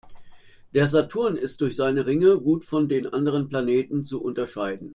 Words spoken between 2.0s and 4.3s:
Ringe gut von den anderen Planeten zu